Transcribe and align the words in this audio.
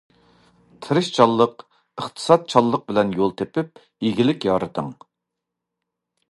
تىرىشچانلىق، 0.85 1.61
ئىقتىسادچانلىق 1.65 2.87
بىلەن 2.87 3.13
يول 3.19 3.35
تېپىپ 3.43 3.83
ئىگىلىك 4.09 4.49
يارىتىڭ. 4.51 4.91